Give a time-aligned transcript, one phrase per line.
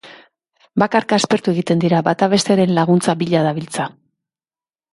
[0.83, 3.87] Bakarka aspertu egiten dira; bata bestearen laguntza bila dabiltza.